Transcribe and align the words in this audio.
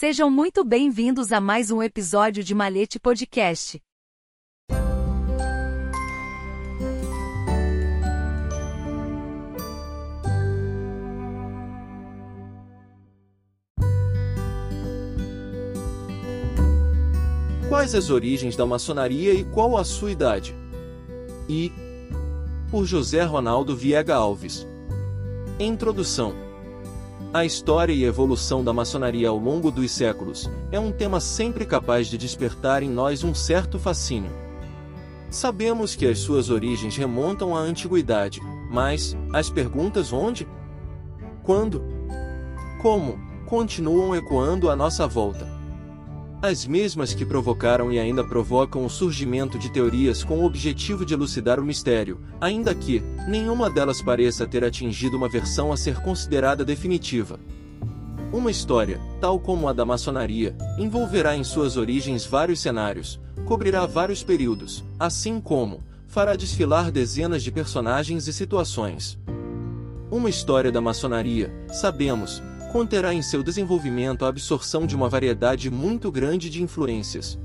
Sejam 0.00 0.30
muito 0.30 0.64
bem-vindos 0.64 1.30
a 1.30 1.42
mais 1.42 1.70
um 1.70 1.82
episódio 1.82 2.42
de 2.42 2.54
Malete 2.54 2.98
Podcast. 2.98 3.78
Quais 17.68 17.94
as 17.94 18.08
origens 18.08 18.56
da 18.56 18.64
maçonaria 18.64 19.34
e 19.34 19.44
qual 19.44 19.76
a 19.76 19.84
sua 19.84 20.10
idade? 20.10 20.54
E 21.46 21.70
por 22.70 22.86
José 22.86 23.22
Ronaldo 23.22 23.76
Viega 23.76 24.14
Alves. 24.14 24.66
Introdução 25.58 26.49
a 27.32 27.44
história 27.44 27.92
e 27.92 28.04
evolução 28.04 28.64
da 28.64 28.72
maçonaria 28.72 29.28
ao 29.28 29.38
longo 29.38 29.70
dos 29.70 29.92
séculos 29.92 30.50
é 30.72 30.80
um 30.80 30.90
tema 30.90 31.20
sempre 31.20 31.64
capaz 31.64 32.08
de 32.08 32.18
despertar 32.18 32.82
em 32.82 32.90
nós 32.90 33.22
um 33.22 33.32
certo 33.32 33.78
fascínio. 33.78 34.32
Sabemos 35.30 35.94
que 35.94 36.06
as 36.06 36.18
suas 36.18 36.50
origens 36.50 36.96
remontam 36.96 37.56
à 37.56 37.60
antiguidade, 37.60 38.40
mas 38.68 39.16
as 39.32 39.48
perguntas 39.48 40.12
onde? 40.12 40.46
Quando? 41.44 41.82
Como? 42.82 43.30
continuam 43.46 44.14
ecoando 44.14 44.70
à 44.70 44.76
nossa 44.76 45.08
volta. 45.08 45.59
As 46.42 46.66
mesmas 46.66 47.12
que 47.12 47.26
provocaram 47.26 47.92
e 47.92 47.98
ainda 47.98 48.24
provocam 48.24 48.86
o 48.86 48.88
surgimento 48.88 49.58
de 49.58 49.70
teorias 49.70 50.24
com 50.24 50.38
o 50.38 50.46
objetivo 50.46 51.04
de 51.04 51.12
elucidar 51.12 51.60
o 51.60 51.64
mistério, 51.64 52.18
ainda 52.40 52.74
que 52.74 53.02
nenhuma 53.28 53.68
delas 53.68 54.00
pareça 54.00 54.46
ter 54.46 54.64
atingido 54.64 55.18
uma 55.18 55.28
versão 55.28 55.70
a 55.70 55.76
ser 55.76 56.00
considerada 56.00 56.64
definitiva. 56.64 57.38
Uma 58.32 58.50
história, 58.50 58.98
tal 59.20 59.38
como 59.38 59.68
a 59.68 59.74
da 59.74 59.84
maçonaria, 59.84 60.56
envolverá 60.78 61.36
em 61.36 61.44
suas 61.44 61.76
origens 61.76 62.24
vários 62.24 62.60
cenários, 62.60 63.20
cobrirá 63.44 63.84
vários 63.84 64.22
períodos, 64.22 64.82
assim 64.98 65.42
como 65.42 65.84
fará 66.06 66.36
desfilar 66.36 66.90
dezenas 66.90 67.42
de 67.42 67.52
personagens 67.52 68.26
e 68.26 68.32
situações. 68.32 69.18
Uma 70.10 70.30
história 70.30 70.72
da 70.72 70.80
maçonaria, 70.80 71.52
sabemos, 71.68 72.42
conterá 72.70 73.12
em 73.12 73.20
seu 73.20 73.42
desenvolvimento 73.42 74.24
a 74.24 74.28
absorção 74.28 74.86
de 74.86 74.94
uma 74.94 75.08
variedade 75.08 75.68
muito 75.68 76.10
grande 76.10 76.48
de 76.48 76.62
influências. 76.62 77.38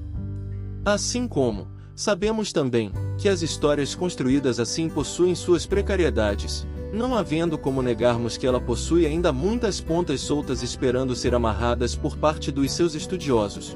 Assim 0.86 1.28
como, 1.28 1.68
sabemos 1.95 2.54
também, 2.54 2.92
que 3.18 3.28
as 3.28 3.42
histórias 3.42 3.96
construídas 3.96 4.59
assim 4.59 4.88
possuem 4.88 5.34
suas 5.34 5.66
precariedades, 5.66 6.66
não 6.94 7.16
havendo 7.16 7.58
como 7.58 7.81
negarmos 7.81 8.38
que 8.38 8.46
ela 8.46 8.62
possui 8.62 9.08
ainda 9.08 9.34
muitas 9.34 9.81
pontas 9.81 10.22
soltas 10.22 10.62
esperando 10.62 11.16
ser 11.16 11.34
amarradas 11.34 11.96
por 11.96 12.16
parte 12.16 12.52
dos 12.52 12.72
seus 12.72 12.94
estudiosos. 12.94 13.76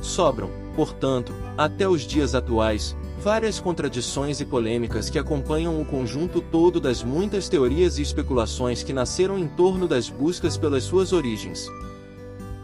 Sobram, 0.00 0.50
portanto, 0.74 1.34
até 1.58 1.86
os 1.86 2.02
dias 2.02 2.34
atuais, 2.34 2.96
várias 3.26 3.58
contradições 3.58 4.40
e 4.40 4.44
polêmicas 4.44 5.10
que 5.10 5.18
acompanham 5.18 5.80
o 5.80 5.84
conjunto 5.84 6.40
todo 6.40 6.78
das 6.78 7.02
muitas 7.02 7.48
teorias 7.48 7.98
e 7.98 8.02
especulações 8.02 8.84
que 8.84 8.92
nasceram 8.92 9.36
em 9.36 9.48
torno 9.48 9.88
das 9.88 10.08
buscas 10.08 10.56
pelas 10.56 10.84
suas 10.84 11.12
origens. 11.12 11.68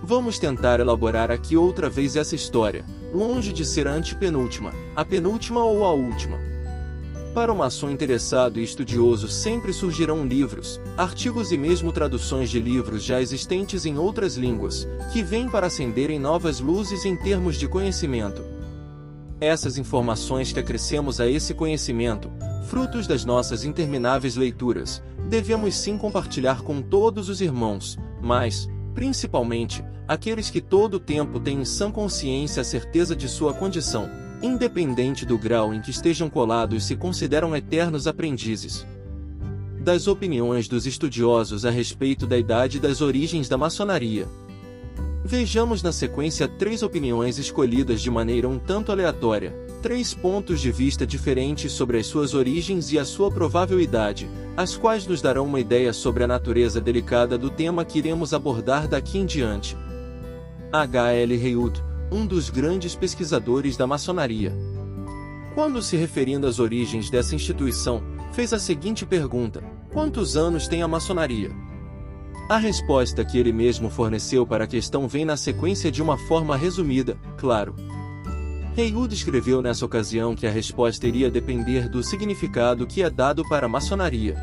Vamos 0.05 0.38
tentar 0.38 0.78
elaborar 0.78 1.33
aqui 1.33 1.56
outra 1.56 1.90
vez 1.90 2.14
essa 2.14 2.36
história, 2.36 2.84
longe 3.12 3.52
de 3.52 3.64
ser 3.64 3.88
a 3.88 3.92
antepenúltima, 3.92 4.72
a 4.94 5.05
penúltima 5.05 5.64
ou 5.64 5.84
a 5.84 5.92
última. 5.94 6.38
Para 7.34 7.52
o 7.52 7.58
maçom 7.58 7.90
interessado 7.90 8.60
e 8.60 8.62
estudioso 8.62 9.27
sempre 9.27 9.72
surgirão 9.72 10.24
livros, 10.24 10.80
artigos 10.96 11.50
e 11.50 11.58
mesmo 11.58 11.90
traduções 11.90 12.48
de 12.48 12.61
livros 12.61 13.02
já 13.02 13.20
existentes 13.20 13.84
em 13.84 13.98
outras 13.98 14.36
línguas, 14.36 14.86
que 15.12 15.24
vêm 15.24 15.48
para 15.48 15.67
acenderem 15.67 16.20
novas 16.20 16.61
luzes 16.61 17.05
em 17.05 17.17
termos 17.17 17.56
de 17.56 17.67
conhecimento, 17.67 18.52
essas 19.42 19.77
informações 19.77 20.53
que 20.53 20.61
acrescemos 20.61 21.20
a 21.20 21.27
esse 21.29 21.53
conhecimento, 21.53 22.30
frutos 22.69 23.07
das 23.07 23.25
nossas 23.25 23.64
intermináveis 23.64 24.36
leituras, 24.36 25.03
devemos 25.29 25.75
sim 25.75 25.98
compartilhar 25.98 26.63
com 26.63 26.80
todos 26.80 27.29
os 27.29 27.41
irmãos, 27.41 27.98
mas, 28.23 28.69
principalmente, 28.95 29.85
aqueles 30.07 30.51
que 30.51 30.61
todo 30.61 30.95
o 30.95 31.01
tempo 31.01 31.41
têm 31.41 31.63
em 31.63 31.64
sã 31.64 31.91
consciência 31.91 32.61
a 32.61 32.64
certeza 32.64 33.17
de 33.17 33.29
sua 33.29 33.52
condição, 33.52 34.08
independente 34.42 35.27
do 35.27 35.36
grau 35.39 35.75
em 35.75 35.81
que 35.81 35.91
estejam 35.91 36.31
colados 36.31 36.85
se 36.85 36.97
consideram 36.97 37.57
eternos 37.57 38.07
aprendizes. 38.07 38.86
Das 39.81 40.07
opiniões 40.07 40.69
dos 40.69 40.86
estudiosos 40.86 41.64
a 41.64 41.70
respeito 41.70 42.27
da 42.27 42.39
idade 42.39 42.77
e 42.77 42.81
das 42.81 43.01
origens 43.01 43.48
da 43.48 43.58
maçonaria. 43.58 44.29
Vejamos 45.24 45.84
na 45.84 45.92
sequência 45.92 46.48
três 46.48 46.83
opiniões 46.83 47.38
escolhidas 47.38 48.02
de 48.02 48.10
maneira 48.10 48.48
um 48.48 48.58
tanto 48.58 48.90
aleatória, 48.90 49.55
três 49.80 50.12
pontos 50.12 50.60
de 50.60 50.72
vista 50.72 51.06
diferentes 51.06 51.72
sobre 51.72 51.98
as 51.98 52.06
suas 52.06 52.34
origens 52.34 52.90
e 52.92 52.98
a 52.98 53.05
sua 53.05 53.30
provável 53.30 53.80
idade, 53.80 54.28
as 54.56 54.77
quais 54.77 55.06
nos 55.06 55.22
darão 55.22 55.46
uma 55.46 55.60
ideia 55.60 55.92
sobre 55.92 56.24
a 56.24 56.27
natureza 56.27 56.80
delicada 56.80 57.38
do 57.38 57.48
tema 57.48 57.84
que 57.84 57.98
iremos 57.98 58.34
abordar 58.34 58.88
daqui 58.88 59.16
em 59.18 59.24
diante. 59.24 59.77
H. 60.72 61.12
L. 61.12 61.34
Haywood, 61.34 61.83
um 62.10 62.27
dos 62.27 62.50
grandes 62.50 62.96
pesquisadores 62.96 63.77
da 63.77 63.86
maçonaria. 63.86 64.52
Quando 65.54 65.80
se 65.83 65.96
referindo 65.96 66.48
às 66.48 66.58
origens 66.58 67.10
dessa 67.10 67.36
instituição, 67.36 68.02
fez 68.33 68.52
a 68.52 68.58
seguinte 68.58 69.06
pergunta: 69.06 69.62
Quantos 69.92 70.36
anos 70.36 70.66
tem 70.66 70.83
a 70.83 70.89
maçonaria? 70.89 71.50
A 72.48 72.58
resposta 72.58 73.25
que 73.25 73.39
ele 73.39 73.53
mesmo 73.53 73.89
forneceu 73.89 74.47
para 74.47 74.64
a 74.64 74.67
questão 74.67 75.08
vem 75.08 75.25
na 75.25 75.36
sequência 75.36 75.91
de 75.91 76.03
uma 76.03 76.19
forma 76.19 76.57
resumida, 76.57 77.17
claro. 77.39 77.75
Haywood 78.77 79.14
escreveu 79.14 79.61
nessa 79.61 79.85
ocasião 79.85 80.35
que 80.35 80.47
a 80.47 80.51
resposta 80.51 81.07
iria 81.07 81.31
depender 81.31 81.89
do 81.89 82.02
significado 82.02 82.86
que 82.86 83.02
é 83.02 83.11
dado 83.11 83.47
para 83.48 83.67
a 83.67 83.69
maçonaria. 83.69 84.36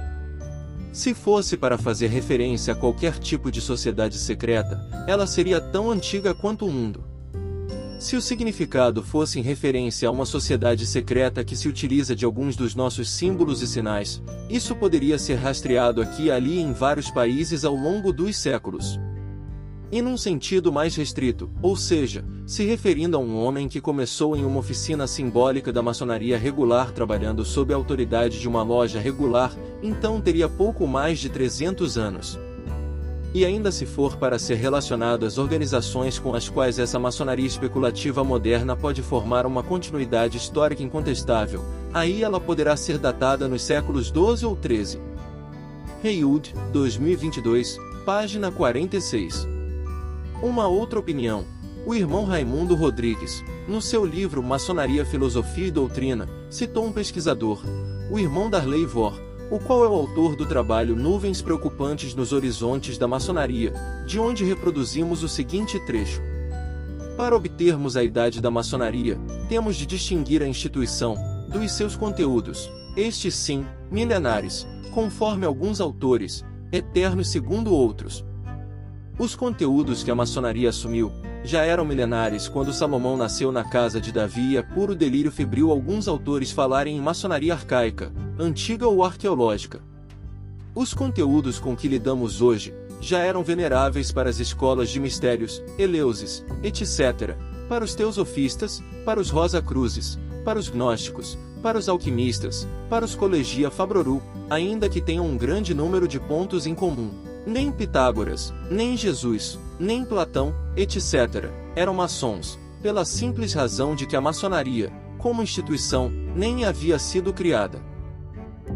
Se 0.91 1.13
fosse 1.13 1.57
para 1.57 1.77
fazer 1.77 2.07
referência 2.07 2.73
a 2.73 2.75
qualquer 2.75 3.17
tipo 3.19 3.51
de 3.51 3.61
sociedade 3.61 4.17
secreta, 4.17 4.79
ela 5.07 5.27
seria 5.27 5.59
tão 5.59 5.91
antiga 5.91 6.33
quanto 6.33 6.65
o 6.65 6.71
mundo. 6.71 7.08
Se 7.99 8.15
o 8.15 8.21
significado 8.21 9.03
fosse 9.03 9.39
em 9.39 9.41
referência 9.41 10.07
a 10.07 10.11
uma 10.11 10.25
sociedade 10.25 10.87
secreta 10.87 11.43
que 11.43 11.53
se 11.53 11.67
utiliza 11.67 12.15
de 12.15 12.23
alguns 12.23 12.55
dos 12.55 12.73
nossos 12.73 13.09
símbolos 13.09 13.61
e 13.61 13.67
sinais, 13.67 14.23
isso 14.49 14.73
poderia 14.73 15.19
ser 15.19 15.35
rastreado 15.35 16.01
aqui 16.01 16.23
e 16.23 16.31
ali 16.31 16.61
em 16.61 16.71
vários 16.71 17.11
países 17.11 17.65
ao 17.65 17.75
longo 17.75 18.13
dos 18.13 18.37
séculos. 18.37 18.97
E 19.91 20.01
num 20.01 20.15
sentido 20.15 20.71
mais 20.71 20.95
restrito, 20.95 21.49
ou 21.61 21.75
seja, 21.75 22.23
se 22.45 22.63
referindo 22.63 23.17
a 23.17 23.19
um 23.19 23.35
homem 23.35 23.67
que 23.67 23.81
começou 23.81 24.33
em 24.33 24.45
uma 24.45 24.59
oficina 24.59 25.05
simbólica 25.05 25.73
da 25.73 25.81
maçonaria 25.81 26.37
regular 26.37 26.93
trabalhando 26.93 27.43
sob 27.43 27.73
a 27.73 27.75
autoridade 27.75 28.39
de 28.39 28.47
uma 28.47 28.63
loja 28.63 28.97
regular, 28.97 29.53
então 29.83 30.21
teria 30.21 30.47
pouco 30.47 30.87
mais 30.87 31.19
de 31.19 31.27
300 31.27 31.97
anos. 31.97 32.39
E 33.33 33.45
ainda 33.45 33.71
se 33.71 33.85
for 33.85 34.17
para 34.17 34.39
ser 34.39 34.55
relacionado 34.55 35.23
às 35.23 35.37
organizações 35.37 36.17
com 36.17 36.33
as 36.33 36.49
quais 36.49 36.79
essa 36.79 36.97
maçonaria 36.97 37.45
especulativa 37.45 38.23
moderna 38.23 38.75
pode 38.75 39.03
formar 39.03 39.45
uma 39.45 39.61
continuidade 39.61 40.37
histórica 40.37 40.81
incontestável, 40.81 41.63
aí 41.93 42.23
ela 42.23 42.39
poderá 42.39 42.75
ser 42.75 42.97
datada 42.97 43.47
nos 43.47 43.61
séculos 43.61 44.09
12 44.09 44.45
ou 44.45 44.55
13. 44.55 44.99
Haywood, 46.03 46.55
2022, 46.73 47.77
página 48.03 48.51
46. 48.51 49.47
Uma 50.41 50.67
outra 50.67 50.97
opinião. 50.97 51.45
O 51.85 51.93
irmão 51.93 52.25
Raimundo 52.25 52.75
Rodrigues, 52.75 53.43
no 53.67 53.81
seu 53.81 54.05
livro 54.05 54.41
Maçonaria, 54.41 55.05
Filosofia 55.05 55.67
e 55.67 55.71
Doutrina, 55.71 56.27
citou 56.49 56.85
um 56.85 56.91
pesquisador, 56.91 57.61
o 58.11 58.17
irmão 58.17 58.49
Darley 58.49 58.85
Vor, 58.85 59.28
o 59.51 59.59
qual 59.59 59.83
é 59.83 59.87
o 59.87 59.93
autor 59.93 60.35
do 60.35 60.45
trabalho 60.45 60.95
Nuvens 60.95 61.41
Preocupantes 61.41 62.13
nos 62.13 62.31
Horizontes 62.31 62.97
da 62.97 63.07
Maçonaria, 63.07 63.73
de 64.05 64.19
onde 64.19 64.45
reproduzimos 64.45 65.23
o 65.23 65.27
seguinte 65.27 65.79
trecho. 65.85 66.21
Para 67.17 67.35
obtermos 67.35 67.97
a 67.97 68.03
idade 68.03 68.39
da 68.39 68.51
maçonaria, 68.51 69.17
temos 69.49 69.75
de 69.75 69.85
distinguir 69.85 70.41
a 70.41 70.47
instituição 70.47 71.15
dos 71.49 71.71
seus 71.71 71.95
conteúdos, 71.95 72.71
estes 72.95 73.35
sim, 73.35 73.65
milenares, 73.91 74.67
conforme 74.93 75.45
alguns 75.45 75.81
autores, 75.81 76.45
eternos 76.71 77.31
segundo 77.31 77.73
outros. 77.73 78.23
Os 79.17 79.35
conteúdos 79.35 80.03
que 80.03 80.11
a 80.11 80.15
maçonaria 80.15 80.69
assumiu 80.69 81.11
já 81.43 81.63
eram 81.63 81.85
milenares 81.85 82.47
quando 82.47 82.73
Salomão 82.73 83.15
nasceu 83.15 83.51
na 83.51 83.63
casa 83.63 83.99
de 83.99 84.11
Davi 84.11 84.51
e 84.51 84.57
é 84.57 84.61
puro 84.61 84.93
delírio 84.93 85.31
febril 85.31 85.71
alguns 85.71 86.07
autores 86.07 86.51
falarem 86.51 86.97
em 86.97 87.01
maçonaria 87.01 87.53
arcaica, 87.53 88.11
antiga 88.37 88.87
ou 88.87 89.03
arqueológica. 89.03 89.81
Os 90.75 90.93
conteúdos 90.93 91.59
com 91.59 91.75
que 91.75 91.87
lidamos 91.87 92.41
hoje 92.41 92.73
já 93.01 93.19
eram 93.19 93.43
veneráveis 93.43 94.11
para 94.11 94.29
as 94.29 94.39
escolas 94.39 94.89
de 94.89 94.99
mistérios, 94.99 95.63
Eleusis, 95.77 96.45
etc., 96.61 97.35
para 97.67 97.83
os 97.83 97.95
teosofistas, 97.95 98.83
para 99.05 99.19
os 99.19 99.29
Rosa 99.29 99.61
Cruzes, 99.61 100.19
para 100.43 100.59
os 100.59 100.69
gnósticos, 100.69 101.37
para 101.61 101.77
os 101.77 101.87
alquimistas, 101.87 102.67
para 102.89 103.05
os 103.05 103.15
colegia 103.15 103.69
Fabroru, 103.69 104.21
ainda 104.49 104.89
que 104.89 105.01
tenham 105.01 105.25
um 105.25 105.37
grande 105.37 105.73
número 105.73 106.07
de 106.07 106.19
pontos 106.19 106.65
em 106.65 106.73
comum. 106.73 107.11
Nem 107.45 107.71
Pitágoras, 107.71 108.53
nem 108.69 108.97
Jesus, 108.97 109.59
nem 109.79 110.03
Platão, 110.03 110.53
etc., 110.75 111.49
eram 111.75 111.93
maçons, 111.93 112.59
pela 112.81 113.05
simples 113.05 113.53
razão 113.53 113.95
de 113.95 114.05
que 114.05 114.15
a 114.15 114.21
maçonaria, 114.21 114.91
como 115.17 115.43
instituição, 115.43 116.09
nem 116.35 116.65
havia 116.65 116.99
sido 116.99 117.33
criada. 117.33 117.81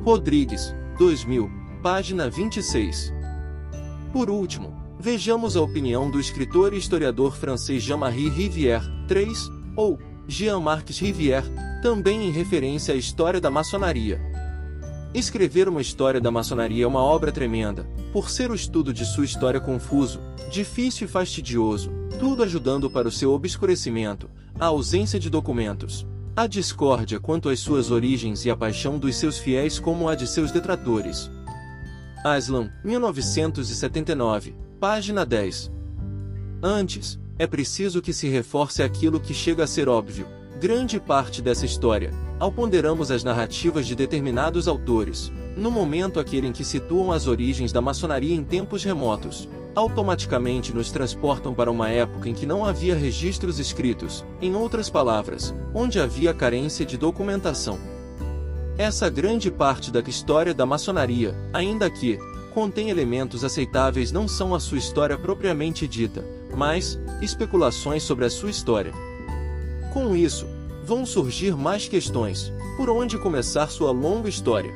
Rodrigues, 0.03 0.73
2000, 0.97 1.49
página 1.81 2.29
26. 2.29 3.13
Por 4.11 4.29
último, 4.29 4.73
vejamos 4.99 5.57
a 5.57 5.61
opinião 5.61 6.09
do 6.09 6.19
escritor 6.19 6.73
e 6.73 6.77
historiador 6.77 7.35
francês 7.35 7.83
Jean-Marie 7.83 8.29
Rivière, 8.29 8.83
3, 9.07 9.49
ou 9.75 9.99
Jean-Marc 10.27 10.89
Rivière, 10.91 11.45
também 11.81 12.27
em 12.27 12.31
referência 12.31 12.93
à 12.93 12.97
história 12.97 13.41
da 13.41 13.51
maçonaria. 13.51 14.21
Escrever 15.13 15.69
uma 15.69 15.81
história 15.81 16.19
da 16.19 16.31
maçonaria 16.31 16.85
é 16.85 16.87
uma 16.87 17.01
obra 17.01 17.31
tremenda, 17.31 17.87
por 18.11 18.31
ser 18.31 18.49
o 18.49 18.55
estudo 18.55 18.91
de 18.91 19.05
sua 19.05 19.25
história 19.25 19.59
confuso, 19.59 20.19
difícil 20.49 21.05
e 21.05 21.09
fastidioso, 21.09 21.91
tudo 22.19 22.41
ajudando 22.41 22.89
para 22.89 23.07
o 23.07 23.11
seu 23.11 23.31
obscurecimento, 23.31 24.27
a 24.59 24.65
ausência 24.65 25.19
de 25.19 25.29
documentos, 25.29 26.07
a 26.35 26.47
discórdia 26.47 27.19
quanto 27.19 27.49
às 27.49 27.59
suas 27.59 27.91
origens 27.91 28.43
e 28.43 28.49
a 28.49 28.57
paixão 28.57 28.97
dos 28.97 29.15
seus 29.15 29.37
fiéis 29.37 29.77
como 29.77 30.09
a 30.09 30.15
de 30.15 30.25
seus 30.25 30.51
detratores. 30.51 31.29
Aslan, 32.23 32.71
1979, 32.83 34.55
página 34.79 35.23
10. 35.23 35.71
Antes, 36.61 37.19
é 37.37 37.45
preciso 37.45 38.01
que 38.01 38.13
se 38.13 38.27
reforce 38.27 38.81
aquilo 38.81 39.19
que 39.19 39.33
chega 39.33 39.63
a 39.63 39.67
ser 39.67 39.87
óbvio. 39.87 40.25
Grande 40.59 40.99
parte 40.99 41.41
dessa 41.41 41.65
história, 41.65 42.11
ao 42.39 42.51
ponderamos 42.51 43.11
as 43.11 43.23
narrativas 43.23 43.85
de 43.87 43.95
determinados 43.95 44.67
autores, 44.67 45.31
no 45.57 45.69
momento 45.69 46.19
aquele 46.19 46.47
em 46.47 46.51
que 46.51 46.63
situam 46.63 47.11
as 47.11 47.27
origens 47.27 47.71
da 47.71 47.81
maçonaria 47.81 48.35
em 48.35 48.43
tempos 48.43 48.83
remotos, 48.83 49.49
automaticamente 49.75 50.73
nos 50.73 50.91
transportam 50.91 51.53
para 51.53 51.71
uma 51.71 51.89
época 51.89 52.29
em 52.29 52.33
que 52.33 52.45
não 52.45 52.63
havia 52.63 52.95
registros 52.95 53.59
escritos, 53.59 54.23
em 54.41 54.55
outras 54.55 54.89
palavras, 54.89 55.53
onde 55.73 55.99
havia 55.99 56.33
carência 56.33 56.85
de 56.85 56.97
documentação. 56.97 57.79
Essa 58.77 59.09
grande 59.09 59.51
parte 59.51 59.91
da 59.91 59.99
história 60.01 60.53
da 60.53 60.65
maçonaria, 60.65 61.35
ainda 61.51 61.89
que 61.89 62.17
contém 62.53 62.89
elementos 62.89 63.43
aceitáveis, 63.43 64.11
não 64.11 64.27
são 64.27 64.53
a 64.53 64.59
sua 64.59 64.77
história 64.77 65.17
propriamente 65.17 65.87
dita, 65.87 66.23
mas 66.55 66.99
especulações 67.21 68.03
sobre 68.03 68.25
a 68.25 68.29
sua 68.29 68.49
história. 68.49 68.93
Com 69.93 70.15
isso, 70.15 70.47
vão 70.83 71.05
surgir 71.05 71.55
mais 71.55 71.87
questões: 71.87 72.51
por 72.75 72.89
onde 72.89 73.15
começar 73.15 73.67
sua 73.67 73.91
longa 73.91 74.27
história? 74.27 74.73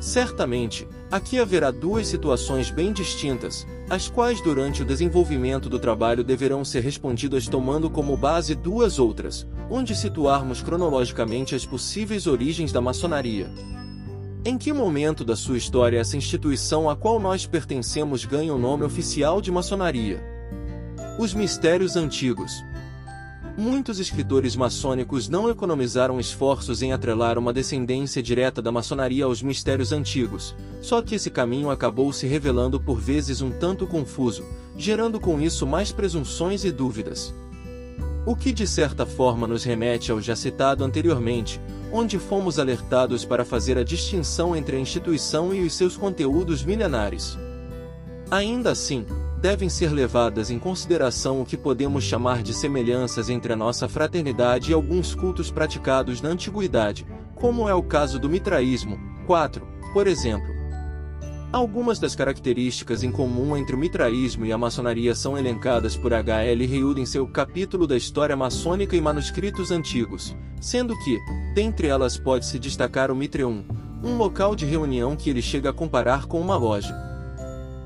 Certamente, 0.00 0.88
aqui 1.10 1.38
haverá 1.38 1.70
duas 1.70 2.06
situações 2.06 2.70
bem 2.70 2.90
distintas, 2.90 3.66
as 3.88 4.08
quais 4.08 4.40
durante 4.40 4.80
o 4.80 4.84
desenvolvimento 4.84 5.68
do 5.68 5.78
trabalho 5.78 6.24
deverão 6.24 6.64
ser 6.64 6.80
respondidas 6.80 7.46
tomando 7.48 7.90
como 7.90 8.16
base 8.16 8.54
duas 8.54 8.98
outras, 8.98 9.46
onde 9.70 9.94
situarmos 9.94 10.62
cronologicamente 10.62 11.54
as 11.54 11.66
possíveis 11.66 12.26
origens 12.26 12.72
da 12.72 12.80
maçonaria. 12.80 13.50
Em 14.42 14.56
que 14.56 14.72
momento 14.72 15.22
da 15.22 15.36
sua 15.36 15.58
história 15.58 15.98
essa 15.98 16.16
instituição 16.16 16.88
a 16.88 16.96
qual 16.96 17.20
nós 17.20 17.44
pertencemos 17.46 18.24
ganha 18.24 18.54
o 18.54 18.58
nome 18.58 18.84
oficial 18.84 19.40
de 19.42 19.52
maçonaria? 19.52 20.22
Os 21.18 21.34
mistérios 21.34 21.94
antigos. 21.94 22.52
Muitos 23.56 24.00
escritores 24.00 24.56
maçônicos 24.56 25.28
não 25.28 25.48
economizaram 25.48 26.18
esforços 26.18 26.82
em 26.82 26.92
atrelar 26.92 27.38
uma 27.38 27.52
descendência 27.52 28.20
direta 28.20 28.60
da 28.60 28.72
maçonaria 28.72 29.26
aos 29.26 29.42
mistérios 29.42 29.92
antigos, 29.92 30.56
só 30.82 31.00
que 31.00 31.14
esse 31.14 31.30
caminho 31.30 31.70
acabou 31.70 32.12
se 32.12 32.26
revelando 32.26 32.80
por 32.80 32.98
vezes 32.98 33.40
um 33.40 33.52
tanto 33.52 33.86
confuso, 33.86 34.44
gerando 34.76 35.20
com 35.20 35.40
isso 35.40 35.64
mais 35.68 35.92
presunções 35.92 36.64
e 36.64 36.72
dúvidas. 36.72 37.32
O 38.26 38.34
que 38.34 38.52
de 38.52 38.66
certa 38.66 39.06
forma 39.06 39.46
nos 39.46 39.62
remete 39.62 40.10
ao 40.10 40.20
já 40.20 40.34
citado 40.34 40.82
anteriormente, 40.82 41.60
onde 41.92 42.18
fomos 42.18 42.58
alertados 42.58 43.24
para 43.24 43.44
fazer 43.44 43.78
a 43.78 43.84
distinção 43.84 44.56
entre 44.56 44.76
a 44.76 44.80
instituição 44.80 45.54
e 45.54 45.64
os 45.64 45.74
seus 45.74 45.96
conteúdos 45.96 46.64
milenares. 46.64 47.38
Ainda 48.32 48.72
assim, 48.72 49.06
devem 49.44 49.68
ser 49.68 49.92
levadas 49.92 50.50
em 50.50 50.58
consideração 50.58 51.42
o 51.42 51.44
que 51.44 51.54
podemos 51.54 52.02
chamar 52.02 52.42
de 52.42 52.54
semelhanças 52.54 53.28
entre 53.28 53.52
a 53.52 53.56
nossa 53.56 53.86
fraternidade 53.86 54.70
e 54.70 54.74
alguns 54.74 55.14
cultos 55.14 55.50
praticados 55.50 56.22
na 56.22 56.30
antiguidade, 56.30 57.06
como 57.34 57.68
é 57.68 57.74
o 57.74 57.82
caso 57.82 58.18
do 58.18 58.26
mitraísmo. 58.26 58.98
4, 59.26 59.62
por 59.92 60.06
exemplo. 60.06 60.50
Algumas 61.52 61.98
das 61.98 62.16
características 62.16 63.02
em 63.02 63.12
comum 63.12 63.54
entre 63.54 63.76
o 63.76 63.78
mitraísmo 63.78 64.46
e 64.46 64.52
a 64.52 64.56
maçonaria 64.56 65.14
são 65.14 65.36
elencadas 65.36 65.94
por 65.94 66.14
H. 66.14 66.42
L. 66.44 66.64
Reud 66.64 66.98
em 66.98 67.04
seu 67.04 67.26
capítulo 67.26 67.86
da 67.86 67.98
História 67.98 68.34
Maçônica 68.34 68.96
e 68.96 69.00
Manuscritos 69.02 69.70
Antigos, 69.70 70.34
sendo 70.58 70.98
que, 71.00 71.18
dentre 71.54 71.86
elas 71.86 72.16
pode-se 72.16 72.58
destacar 72.58 73.10
o 73.10 73.14
Mitreum, 73.14 73.62
um 74.02 74.16
local 74.16 74.56
de 74.56 74.64
reunião 74.64 75.14
que 75.14 75.28
ele 75.28 75.42
chega 75.42 75.68
a 75.68 75.74
comparar 75.74 76.24
com 76.24 76.40
uma 76.40 76.56
loja. 76.56 77.13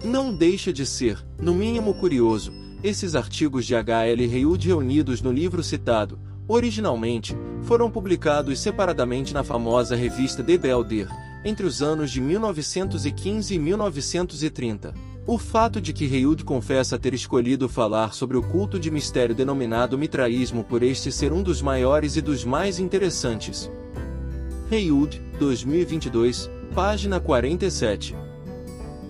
Não 0.05 0.33
deixa 0.33 0.73
de 0.73 0.87
ser, 0.87 1.19
no 1.41 1.53
mínimo 1.53 1.93
curioso, 1.93 2.53
esses 2.85 3.17
artigos 3.17 3.67
de 3.67 3.75
H.L. 3.75 4.27
Reud 4.27 4.69
reunidos 4.69 5.21
no 5.21 5.33
livro 5.33 5.61
citado, 5.61 6.21
originalmente, 6.47 7.37
foram 7.63 7.91
publicados 7.91 8.61
separadamente 8.61 9.35
na 9.35 9.43
famosa 9.43 9.97
revista 9.97 10.41
De 10.41 10.57
Belder, 10.57 11.09
entre 11.45 11.67
os 11.67 11.83
anos 11.83 12.13
de 12.13 12.21
1915 12.21 13.53
e 13.53 13.59
1930. 13.59 14.95
O 15.27 15.37
fato 15.37 15.81
de 15.81 15.93
que 15.93 16.07
Reud 16.07 16.45
confessa 16.45 16.97
ter 16.97 17.13
escolhido 17.13 17.69
falar 17.69 18.15
sobre 18.15 18.37
o 18.37 18.43
culto 18.43 18.79
de 18.79 18.93
mistério 18.93 19.35
denominado 19.35 19.99
mitraísmo 19.99 20.63
por 20.63 20.85
este 20.85 21.11
ser 21.11 21.33
um 21.33 21.43
dos 21.43 21.61
maiores 21.61 22.17
e 22.17 22.23
dos 22.23 22.45
mais 22.45 22.79
interessantes. 22.79 23.69
Reud, 24.71 25.21
2022, 25.41 26.49
página 26.73 27.19
47. 27.19 28.28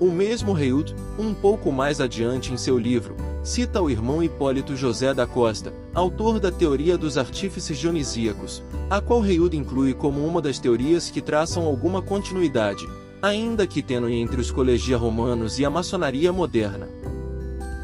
O 0.00 0.12
mesmo 0.12 0.52
Reud, 0.52 0.94
um 1.18 1.34
pouco 1.34 1.72
mais 1.72 2.00
adiante 2.00 2.52
em 2.52 2.56
seu 2.56 2.78
livro, 2.78 3.16
cita 3.42 3.82
o 3.82 3.90
irmão 3.90 4.22
Hipólito 4.22 4.76
José 4.76 5.12
da 5.12 5.26
Costa, 5.26 5.72
autor 5.92 6.38
da 6.38 6.52
Teoria 6.52 6.96
dos 6.96 7.18
Artífices 7.18 7.76
Dionisíacos, 7.76 8.62
a 8.88 9.00
qual 9.00 9.20
Reud 9.20 9.56
inclui 9.56 9.94
como 9.94 10.24
uma 10.24 10.40
das 10.40 10.60
teorias 10.60 11.10
que 11.10 11.20
traçam 11.20 11.64
alguma 11.66 12.00
continuidade, 12.00 12.86
ainda 13.20 13.66
que 13.66 13.82
tênue 13.82 14.14
entre 14.14 14.40
os 14.40 14.52
colegia 14.52 14.96
romanos 14.96 15.58
e 15.58 15.64
a 15.64 15.70
maçonaria 15.70 16.32
moderna. 16.32 16.88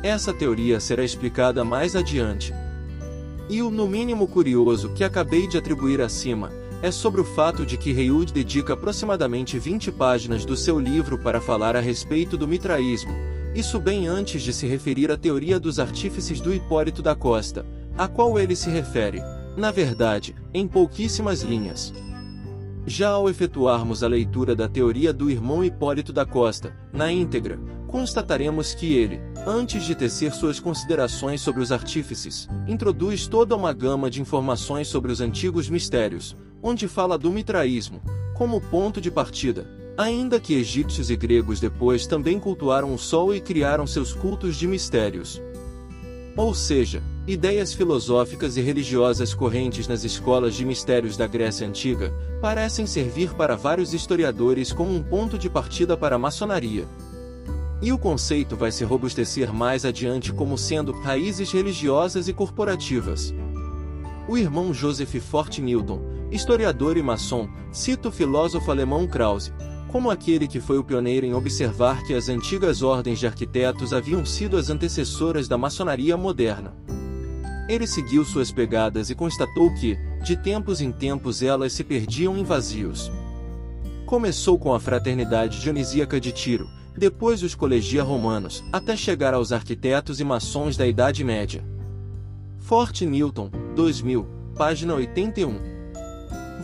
Essa 0.00 0.32
teoria 0.32 0.78
será 0.78 1.02
explicada 1.02 1.64
mais 1.64 1.96
adiante. 1.96 2.54
E 3.50 3.60
o 3.60 3.72
no 3.72 3.88
mínimo 3.88 4.28
curioso 4.28 4.90
que 4.90 5.02
acabei 5.02 5.48
de 5.48 5.58
atribuir 5.58 6.00
acima, 6.00 6.52
é 6.84 6.90
sobre 6.90 7.18
o 7.18 7.24
fato 7.24 7.64
de 7.64 7.78
que 7.78 7.92
Reud 7.92 8.30
dedica 8.30 8.74
aproximadamente 8.74 9.58
20 9.58 9.90
páginas 9.90 10.44
do 10.44 10.54
seu 10.54 10.78
livro 10.78 11.16
para 11.16 11.40
falar 11.40 11.74
a 11.74 11.80
respeito 11.80 12.36
do 12.36 12.46
mitraísmo, 12.46 13.10
isso 13.54 13.80
bem 13.80 14.06
antes 14.06 14.42
de 14.42 14.52
se 14.52 14.66
referir 14.66 15.10
à 15.10 15.16
teoria 15.16 15.58
dos 15.58 15.78
artífices 15.78 16.42
do 16.42 16.52
Hipólito 16.52 17.00
da 17.00 17.14
Costa, 17.14 17.64
a 17.96 18.06
qual 18.06 18.38
ele 18.38 18.54
se 18.54 18.68
refere, 18.68 19.22
na 19.56 19.70
verdade, 19.70 20.34
em 20.52 20.68
pouquíssimas 20.68 21.40
linhas. 21.40 21.90
Já 22.86 23.08
ao 23.08 23.30
efetuarmos 23.30 24.02
a 24.02 24.06
leitura 24.06 24.54
da 24.54 24.68
teoria 24.68 25.10
do 25.10 25.30
irmão 25.30 25.64
Hipólito 25.64 26.12
da 26.12 26.26
Costa, 26.26 26.76
na 26.92 27.10
íntegra, 27.10 27.58
constataremos 27.86 28.74
que 28.74 28.92
ele, 28.92 29.22
antes 29.46 29.86
de 29.86 29.94
tecer 29.94 30.32
suas 30.32 30.60
considerações 30.60 31.40
sobre 31.40 31.62
os 31.62 31.72
artífices, 31.72 32.46
introduz 32.68 33.26
toda 33.26 33.56
uma 33.56 33.72
gama 33.72 34.10
de 34.10 34.20
informações 34.20 34.86
sobre 34.86 35.10
os 35.10 35.22
antigos 35.22 35.70
mistérios, 35.70 36.36
onde 36.64 36.88
fala 36.88 37.18
do 37.18 37.30
mitraísmo, 37.30 38.00
como 38.32 38.58
ponto 38.58 38.98
de 38.98 39.10
partida, 39.10 39.66
ainda 39.98 40.40
que 40.40 40.54
egípcios 40.54 41.10
e 41.10 41.16
gregos 41.16 41.60
depois 41.60 42.06
também 42.06 42.40
cultuaram 42.40 42.94
o 42.94 42.98
sol 42.98 43.34
e 43.34 43.40
criaram 43.40 43.86
seus 43.86 44.14
cultos 44.14 44.56
de 44.56 44.66
mistérios. 44.66 45.42
Ou 46.34 46.54
seja, 46.54 47.02
ideias 47.26 47.74
filosóficas 47.74 48.56
e 48.56 48.62
religiosas 48.62 49.34
correntes 49.34 49.86
nas 49.86 50.04
escolas 50.04 50.54
de 50.54 50.64
mistérios 50.64 51.18
da 51.18 51.26
Grécia 51.26 51.68
Antiga 51.68 52.10
parecem 52.40 52.86
servir 52.86 53.34
para 53.34 53.56
vários 53.56 53.92
historiadores 53.92 54.72
como 54.72 54.90
um 54.90 55.02
ponto 55.02 55.38
de 55.38 55.50
partida 55.50 55.98
para 55.98 56.16
a 56.16 56.18
maçonaria. 56.18 56.86
E 57.82 57.92
o 57.92 57.98
conceito 57.98 58.56
vai 58.56 58.72
se 58.72 58.84
robustecer 58.84 59.52
mais 59.52 59.84
adiante 59.84 60.32
como 60.32 60.56
sendo 60.56 60.92
raízes 60.92 61.52
religiosas 61.52 62.26
e 62.26 62.32
corporativas. 62.32 63.34
O 64.26 64.38
irmão 64.38 64.72
Joseph 64.72 65.14
Fort 65.16 65.58
Newton, 65.58 66.00
Historiador 66.34 66.96
e 66.96 67.02
maçom, 67.02 67.48
cita 67.70 68.08
o 68.08 68.12
filósofo 68.12 68.68
alemão 68.68 69.06
Krause, 69.06 69.52
como 69.86 70.10
aquele 70.10 70.48
que 70.48 70.58
foi 70.58 70.76
o 70.76 70.82
pioneiro 70.82 71.24
em 71.24 71.32
observar 71.32 72.02
que 72.02 72.12
as 72.12 72.28
antigas 72.28 72.82
ordens 72.82 73.20
de 73.20 73.26
arquitetos 73.28 73.92
haviam 73.92 74.26
sido 74.26 74.56
as 74.56 74.68
antecessoras 74.68 75.46
da 75.46 75.56
maçonaria 75.56 76.16
moderna. 76.16 76.74
Ele 77.68 77.86
seguiu 77.86 78.24
suas 78.24 78.50
pegadas 78.50 79.10
e 79.10 79.14
constatou 79.14 79.72
que, 79.76 79.96
de 80.24 80.36
tempos 80.36 80.80
em 80.80 80.90
tempos, 80.90 81.40
elas 81.40 81.72
se 81.72 81.84
perdiam 81.84 82.36
em 82.36 82.42
vazios. 82.42 83.12
Começou 84.04 84.58
com 84.58 84.74
a 84.74 84.80
fraternidade 84.80 85.60
dionisíaca 85.60 86.20
de 86.20 86.32
Tiro, 86.32 86.68
depois 86.98 87.44
os 87.44 87.54
colegia 87.54 88.02
romanos, 88.02 88.64
até 88.72 88.96
chegar 88.96 89.34
aos 89.34 89.52
arquitetos 89.52 90.18
e 90.18 90.24
maçons 90.24 90.76
da 90.76 90.84
Idade 90.84 91.22
Média. 91.22 91.64
Forte 92.58 93.06
Newton, 93.06 93.52
2000, 93.76 94.26
página 94.56 94.96
81. 94.96 95.73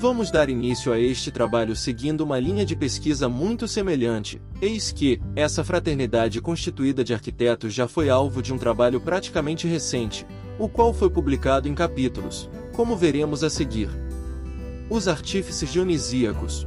Vamos 0.00 0.30
dar 0.30 0.48
início 0.48 0.94
a 0.94 0.98
este 0.98 1.30
trabalho 1.30 1.76
seguindo 1.76 2.22
uma 2.22 2.40
linha 2.40 2.64
de 2.64 2.74
pesquisa 2.74 3.28
muito 3.28 3.68
semelhante. 3.68 4.40
Eis 4.58 4.90
que, 4.90 5.20
essa 5.36 5.62
fraternidade 5.62 6.40
constituída 6.40 7.04
de 7.04 7.12
arquitetos 7.12 7.74
já 7.74 7.86
foi 7.86 8.08
alvo 8.08 8.40
de 8.40 8.50
um 8.50 8.56
trabalho 8.56 8.98
praticamente 8.98 9.68
recente, 9.68 10.26
o 10.58 10.70
qual 10.70 10.94
foi 10.94 11.10
publicado 11.10 11.68
em 11.68 11.74
capítulos, 11.74 12.48
como 12.72 12.96
veremos 12.96 13.44
a 13.44 13.50
seguir. 13.50 13.90
Os 14.88 15.06
artífices 15.06 15.70
dionisíacos. 15.70 16.66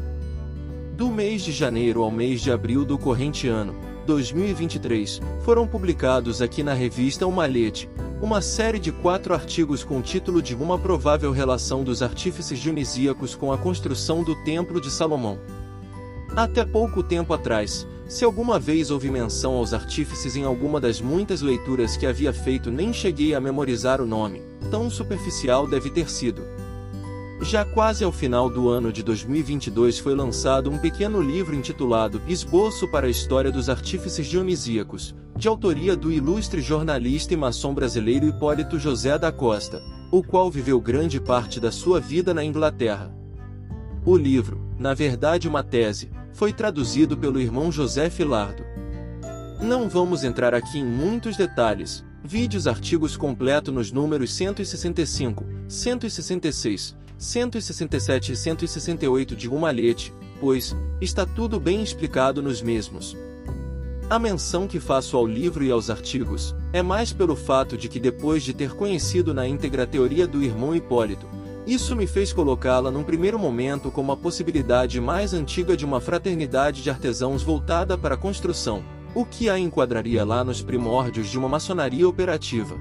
Do 0.96 1.10
mês 1.10 1.42
de 1.42 1.52
janeiro 1.52 2.04
ao 2.04 2.12
mês 2.12 2.40
de 2.40 2.52
abril 2.52 2.86
do 2.86 3.00
corrente 3.00 3.48
ano, 3.48 3.74
2023, 4.06 5.22
foram 5.44 5.68
publicados 5.68 6.42
aqui 6.42 6.62
na 6.62 6.74
revista 6.74 7.26
O 7.26 7.32
Malhete, 7.32 7.90
uma 8.22 8.42
série 8.42 8.80
de 8.80 8.92
quatro 8.92 9.34
artigos 9.34 9.84
com 9.84 10.00
o 10.00 10.02
título 10.02 10.42
de 10.42 10.56
Uma 10.56 10.78
provável 10.78 11.32
relação 11.32 11.84
dos 11.84 12.02
artífices 12.02 12.60
dionisíacos 12.60 13.36
com 13.36 13.52
a 13.52 13.58
construção 13.58 14.24
do 14.24 14.36
Templo 14.44 14.80
de 14.80 14.90
Salomão. 14.92 15.40
Até 16.36 16.66
pouco 16.66 17.04
tempo 17.04 17.34
atrás, 17.34 17.88
se 18.08 18.26
alguma 18.26 18.60
vez 18.60 18.92
houve 18.92 19.10
menção 19.10 19.54
aos 19.56 19.74
artífices 19.74 20.36
em 20.36 20.44
alguma 20.44 20.80
das 20.80 21.00
muitas 21.00 21.42
leituras 21.42 21.96
que 21.96 22.06
havia 22.06 22.34
feito, 22.34 22.70
nem 22.70 22.92
cheguei 22.92 23.34
a 23.34 23.40
memorizar 23.40 24.02
o 24.02 24.06
nome, 24.06 24.42
tão 24.70 24.90
superficial 24.90 25.68
deve 25.68 25.90
ter 25.90 26.10
sido. 26.10 26.44
Já 27.44 27.66
quase 27.66 28.06
ao 28.06 28.12
final 28.12 28.50
do 28.50 28.70
ano 28.70 28.92
de 28.92 29.04
2022 29.04 30.00
foi 30.00 30.16
lançado 30.16 30.72
um 30.72 30.78
pequeno 30.78 31.22
livro 31.22 31.54
intitulado 31.54 32.22
Esboço 32.26 32.88
para 32.88 33.06
a 33.06 33.10
História 33.10 33.52
dos 33.52 33.70
Artífices 33.70 34.26
Dionisíacos, 34.28 35.14
de 35.36 35.50
autoria 35.50 35.94
do 35.96 36.10
ilustre 36.10 36.62
jornalista 36.62 37.34
e 37.34 37.38
maçom 37.38 37.74
brasileiro 37.74 38.26
Hipólito 38.26 38.80
José 38.80 39.20
da 39.20 39.30
Costa, 39.30 39.84
o 40.10 40.24
qual 40.24 40.50
viveu 40.50 40.80
grande 40.80 41.20
parte 41.20 41.60
da 41.60 41.70
sua 41.70 42.00
vida 42.00 42.34
na 42.34 42.46
Inglaterra. 42.46 43.14
O 44.06 44.16
livro, 44.16 44.62
na 44.80 44.94
verdade 44.94 45.48
uma 45.48 45.62
tese, 45.62 46.10
foi 46.32 46.54
traduzido 46.54 47.18
pelo 47.18 47.42
irmão 47.42 47.72
José 47.72 48.10
Filardo. 48.10 48.64
Não 49.62 49.90
vamos 49.90 50.24
entrar 50.24 50.54
aqui 50.54 50.80
em 50.80 50.86
muitos 50.86 51.36
detalhes, 51.36 52.06
vídeos 52.24 52.68
artigos 52.68 53.18
completo 53.18 53.70
nos 53.70 53.92
números 53.92 54.34
165, 54.34 55.46
166, 55.68 57.03
167 57.18 58.32
e 58.32 58.36
168 58.36 59.36
de 59.36 59.50
um 59.50 59.60
malhete, 59.60 60.14
pois, 60.40 60.76
está 61.00 61.26
tudo 61.26 61.60
bem 61.60 61.82
explicado 61.82 62.42
nos 62.42 62.62
mesmos. 62.62 63.16
A 64.10 64.20
menção 64.20 64.68
que 64.68 64.80
faço 64.80 65.16
ao 65.16 65.26
livro 65.26 65.64
e 65.64 65.72
aos 65.72 65.90
artigos, 65.90 66.54
é 66.74 66.82
mais 66.82 67.14
pelo 67.14 67.36
fato 67.36 67.78
de 67.78 67.88
que 67.88 68.00
depois 68.00 68.44
de 68.44 68.54
ter 68.54 68.76
conhecido 68.76 69.34
na 69.34 69.48
íntegra 69.48 69.84
a 69.84 69.88
teoria 69.88 70.28
do 70.28 70.44
irmão 70.44 70.76
Hipólito, 70.76 71.26
isso 71.66 71.96
me 71.96 72.06
fez 72.06 72.34
colocá-la 72.34 72.92
num 72.92 73.04
primeiro 73.04 73.40
momento 73.40 73.90
como 73.90 74.12
a 74.12 74.18
possibilidade 74.18 75.00
mais 75.00 75.34
antiga 75.34 75.78
de 75.78 75.86
uma 75.86 76.02
fraternidade 76.02 76.84
de 76.84 76.90
artesãos 76.90 77.42
voltada 77.42 77.98
para 77.98 78.16
a 78.16 78.18
construção, 78.18 78.84
o 79.16 79.26
que 79.26 79.50
a 79.50 79.58
enquadraria 79.58 80.26
lá 80.26 80.44
nos 80.44 80.62
primórdios 80.62 81.30
de 81.30 81.38
uma 81.38 81.48
maçonaria 81.48 82.08
operativa. 82.08 82.76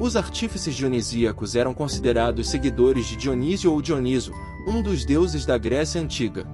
Os 0.00 0.14
artífices 0.14 0.76
dionisíacos 0.76 1.56
eram 1.56 1.74
considerados 1.74 2.48
seguidores 2.48 3.06
de 3.06 3.16
Dionísio 3.16 3.72
ou 3.72 3.82
Dioniso, 3.82 4.32
um 4.64 4.80
dos 4.80 5.04
deuses 5.04 5.44
da 5.44 5.58
Grécia 5.58 6.00
Antiga. 6.00 6.46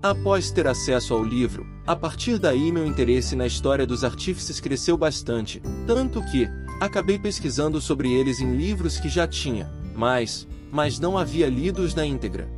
Após 0.00 0.52
ter 0.52 0.68
acesso 0.68 1.12
ao 1.12 1.24
livro, 1.24 1.66
a 1.84 1.96
partir 1.96 2.38
daí 2.38 2.70
meu 2.70 2.86
interesse 2.86 3.34
na 3.34 3.48
história 3.48 3.84
dos 3.84 4.04
artífices 4.04 4.60
cresceu 4.60 4.96
bastante, 4.96 5.60
tanto 5.88 6.22
que 6.22 6.48
acabei 6.80 7.18
pesquisando 7.18 7.80
sobre 7.80 8.12
eles 8.12 8.40
em 8.40 8.56
livros 8.56 9.00
que 9.00 9.08
já 9.08 9.26
tinha, 9.26 9.68
mas, 9.96 10.46
mas 10.70 11.00
não 11.00 11.18
havia 11.18 11.48
lidos 11.48 11.96
na 11.96 12.06
íntegra. 12.06 12.48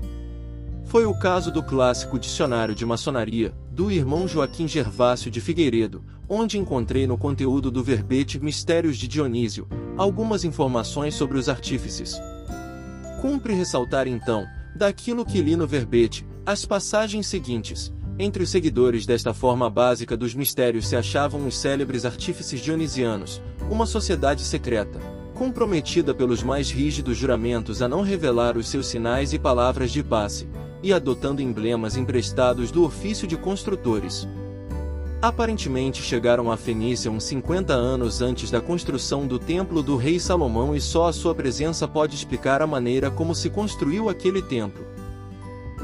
Foi 0.84 1.06
o 1.06 1.18
caso 1.18 1.50
do 1.50 1.62
clássico 1.62 2.18
Dicionário 2.18 2.74
de 2.74 2.84
Maçonaria, 2.84 3.54
do 3.70 3.90
irmão 3.90 4.28
Joaquim 4.28 4.68
Gervásio 4.68 5.30
de 5.30 5.40
Figueiredo, 5.40 6.04
onde 6.28 6.58
encontrei 6.58 7.06
no 7.06 7.16
conteúdo 7.16 7.70
do 7.70 7.82
verbete 7.82 8.38
Mistérios 8.38 8.96
de 8.96 9.08
Dionísio, 9.08 9.66
algumas 9.96 10.44
informações 10.44 11.14
sobre 11.14 11.38
os 11.38 11.48
artífices. 11.48 12.20
Cumpre 13.20 13.54
ressaltar 13.54 14.06
então, 14.06 14.44
daquilo 14.74 15.24
que 15.24 15.40
li 15.40 15.56
no 15.56 15.66
verbete, 15.66 16.26
as 16.44 16.64
passagens 16.64 17.26
seguintes. 17.26 17.92
Entre 18.18 18.42
os 18.42 18.50
seguidores 18.50 19.06
desta 19.06 19.34
forma 19.34 19.68
básica 19.68 20.16
dos 20.16 20.34
mistérios 20.34 20.86
se 20.86 20.94
achavam 20.94 21.46
os 21.46 21.56
célebres 21.56 22.04
artífices 22.04 22.60
dionisianos, 22.60 23.42
uma 23.70 23.86
sociedade 23.86 24.42
secreta, 24.42 25.00
comprometida 25.34 26.14
pelos 26.14 26.42
mais 26.42 26.70
rígidos 26.70 27.16
juramentos 27.16 27.82
a 27.82 27.88
não 27.88 28.02
revelar 28.02 28.56
os 28.56 28.68
seus 28.68 28.86
sinais 28.86 29.32
e 29.32 29.38
palavras 29.38 29.90
de 29.90 30.02
passe, 30.02 30.48
e 30.82 30.92
adotando 30.92 31.42
emblemas 31.42 31.96
emprestados 31.96 32.70
do 32.70 32.84
ofício 32.84 33.26
de 33.26 33.36
construtores, 33.36 34.28
Aparentemente 35.24 36.02
chegaram 36.02 36.52
à 36.52 36.56
Fenícia 36.58 37.10
uns 37.10 37.24
50 37.24 37.72
anos 37.72 38.20
antes 38.20 38.50
da 38.50 38.60
construção 38.60 39.26
do 39.26 39.38
templo 39.38 39.82
do 39.82 39.96
rei 39.96 40.20
Salomão 40.20 40.76
e 40.76 40.80
só 40.82 41.08
a 41.08 41.14
sua 41.14 41.34
presença 41.34 41.88
pode 41.88 42.14
explicar 42.14 42.60
a 42.60 42.66
maneira 42.66 43.10
como 43.10 43.34
se 43.34 43.48
construiu 43.48 44.10
aquele 44.10 44.42
templo. 44.42 44.84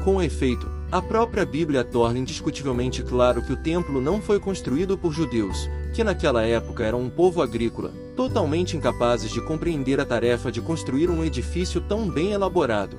Com 0.03 0.21
efeito, 0.21 0.69
a 0.91 1.01
própria 1.01 1.43
Bíblia 1.43 1.83
torna 1.83 2.19
indiscutivelmente 2.19 3.01
claro 3.01 3.41
que 3.41 3.51
o 3.51 3.57
templo 3.57 3.99
não 3.99 4.21
foi 4.21 4.39
construído 4.39 4.95
por 4.95 5.11
judeus, 5.11 5.67
que 5.91 6.03
naquela 6.03 6.43
época 6.43 6.83
eram 6.83 7.01
um 7.01 7.09
povo 7.09 7.41
agrícola, 7.41 7.91
totalmente 8.15 8.77
incapazes 8.77 9.31
de 9.31 9.41
compreender 9.41 9.99
a 9.99 10.05
tarefa 10.05 10.51
de 10.51 10.61
construir 10.61 11.09
um 11.09 11.23
edifício 11.23 11.81
tão 11.81 12.07
bem 12.07 12.31
elaborado. 12.31 12.95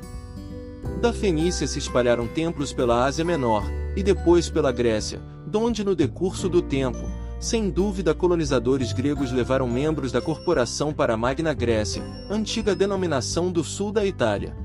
Da 1.00 1.12
Fenícia 1.12 1.68
se 1.68 1.78
espalharam 1.78 2.26
templos 2.26 2.72
pela 2.72 3.04
Ásia 3.04 3.24
Menor, 3.24 3.62
e 3.94 4.02
depois 4.02 4.50
pela 4.50 4.72
Grécia, 4.72 5.20
donde 5.52 5.84
no 5.84 5.94
decurso 5.94 6.48
do 6.48 6.62
tempo, 6.62 6.98
sem 7.38 7.68
dúvida 7.68 8.14
colonizadores 8.14 8.94
gregos 8.94 9.30
levaram 9.30 9.68
membros 9.68 10.10
da 10.10 10.22
corporação 10.22 10.94
para 10.94 11.12
a 11.12 11.16
Magna 11.16 11.52
Grécia, 11.52 12.02
antiga 12.30 12.74
denominação 12.74 13.52
do 13.52 13.62
sul 13.62 13.92
da 13.92 14.06
Itália. 14.06 14.56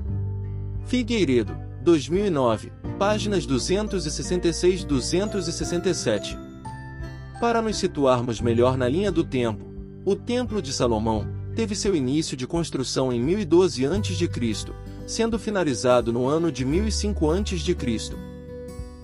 Figueiredo, 0.86 1.54
2009, 1.82 2.72
páginas 2.98 3.46
266-267. 3.46 6.38
Para 7.38 7.60
nos 7.60 7.76
situarmos 7.76 8.40
melhor 8.40 8.78
na 8.78 8.88
linha 8.88 9.12
do 9.12 9.22
tempo, 9.22 9.66
o 10.06 10.16
Templo 10.16 10.62
de 10.62 10.72
Salomão 10.72 11.28
teve 11.54 11.74
seu 11.74 11.94
início 11.94 12.34
de 12.34 12.46
construção 12.46 13.12
em 13.12 13.22
1012 13.22 13.84
a.C., 13.84 14.26
sendo 15.06 15.38
finalizado 15.38 16.14
no 16.14 16.26
ano 16.26 16.50
de 16.50 16.64
1005 16.64 17.30
a.C. 17.30 18.27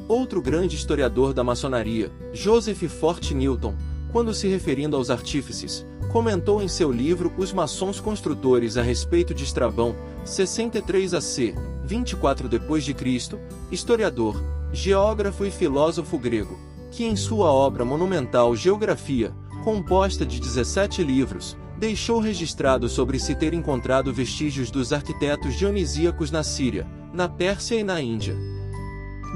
Outro 0.07 0.43
grande 0.43 0.77
historiador 0.77 1.33
da 1.33 1.43
maçonaria, 1.43 2.13
Joseph 2.33 2.83
Fort 2.89 3.31
Newton, 3.31 3.75
quando 4.13 4.35
se 4.35 4.47
referindo 4.47 4.97
aos 4.97 5.09
artífices, 5.09 5.87
comentou 6.13 6.63
em 6.63 6.69
seu 6.69 6.93
livro 6.93 7.33
Os 7.39 7.55
Maçons 7.55 8.01
Construtores 8.01 8.77
a 8.77 8.83
respeito 8.83 9.33
de 9.33 9.45
Estrabão, 9.45 9.97
63 10.23 11.15
AC, 11.15 11.55
24 11.87 12.51
depois 12.51 12.85
de 12.85 12.93
Cristo, 12.93 13.41
historiador, 13.73 14.41
geógrafo 14.75 15.47
e 15.47 15.51
filósofo 15.51 16.19
grego, 16.19 16.59
que 16.91 17.05
em 17.05 17.17
sua 17.17 17.51
obra 17.51 17.83
monumental 17.83 18.55
Geografia, 18.55 19.33
composta 19.65 20.27
de 20.27 20.39
17 20.39 21.03
livros, 21.03 21.57
deixou 21.79 22.21
registrado 22.21 22.91
sobre 22.91 23.19
se 23.19 23.35
ter 23.35 23.55
encontrado 23.55 24.13
vestígios 24.13 24.71
dos 24.71 24.93
arquitetos 24.93 25.55
dionisíacos 25.55 26.31
na 26.31 26.43
Síria, 26.43 26.87
na 27.13 27.27
Pérsia 27.27 27.77
e 27.77 27.83
na 27.83 28.01
Índia. 28.03 28.54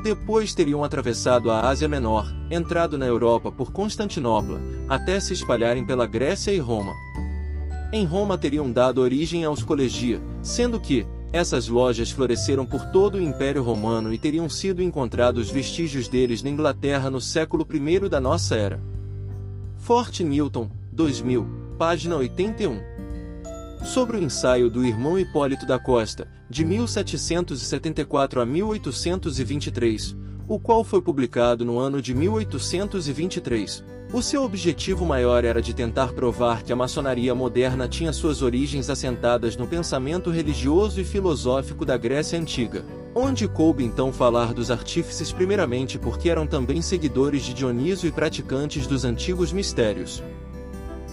Depois 0.03 0.55
teriam 0.55 0.85
atravessado 0.85 1.51
a 1.51 1.69
Ásia 1.69 1.89
Menor, 1.89 2.33
entrado 2.51 2.97
na 2.97 3.05
Europa 3.05 3.51
por 3.51 3.73
Constantinopla, 3.73 4.61
até 4.89 5.19
se 5.19 5.33
espalharem 5.33 5.85
pela 5.85 6.07
Grécia 6.07 6.53
e 6.53 6.59
Roma. 6.59 6.95
Em 7.93 8.05
Roma 8.05 8.39
teriam 8.39 8.71
dado 8.71 9.01
origem 9.01 9.45
aos 9.45 9.63
colegia, 9.63 10.21
sendo 10.41 10.79
que, 10.79 11.05
essas 11.33 11.69
lojas 11.69 12.11
floresceram 12.11 12.65
por 12.65 12.87
todo 12.87 13.17
o 13.17 13.21
Império 13.21 13.63
Romano 13.63 14.15
e 14.15 14.19
teriam 14.19 14.49
sido 14.49 14.83
encontrados 14.83 15.51
vestígios 15.51 16.07
deles 16.07 16.43
na 16.43 16.51
Inglaterra 16.51 17.11
no 17.11 17.21
século 17.21 17.67
I 17.71 18.09
da 18.09 18.21
nossa 18.21 18.55
era. 18.55 18.81
Fort 19.79 20.21
Newton, 20.21 20.71
2000, 20.93 21.47
página 21.77 22.17
81 22.17 22.98
sobre 23.85 24.17
o 24.17 24.23
ensaio 24.23 24.71
do 24.71 24.85
irmão 24.85 25.19
Hipólito 25.19 25.67
da 25.67 25.79
Costa, 25.79 26.29
de 26.49 26.65
1774 26.65 28.41
a 28.41 28.47
1823, 28.47 30.17
o 30.47 30.59
qual 30.59 30.83
foi 30.83 31.03
publicado 31.03 31.65
no 31.65 31.79
ano 31.79 32.01
de 32.01 32.15
1823. 32.15 33.85
O 34.11 34.23
seu 34.23 34.43
objetivo 34.43 35.05
maior 35.05 35.45
era 35.45 35.61
de 35.61 35.75
tentar 35.75 36.15
provar 36.15 36.63
que 36.63 36.73
a 36.73 36.77
maçonaria 36.77 37.35
moderna 37.35 37.87
tinha 37.87 38.11
suas 38.11 38.41
origens 38.41 38.89
assentadas 38.89 39.55
no 39.55 39.67
pensamento 39.67 40.31
religioso 40.31 40.99
e 40.99 41.05
filosófico 41.05 41.85
da 41.85 41.99
Grécia 41.99 42.39
Antiga, 42.39 42.83
onde 43.15 43.47
coube 43.47 43.85
então 43.85 44.11
falar 44.11 44.55
dos 44.55 44.71
artífices 44.71 45.31
primeiramente 45.31 45.99
porque 45.99 46.31
eram 46.31 46.47
também 46.47 46.81
seguidores 46.81 47.43
de 47.43 47.53
Dionísio 47.53 48.09
e 48.09 48.13
praticantes 48.13 48.87
dos 48.87 49.05
antigos 49.05 49.53
mistérios. 49.53 50.23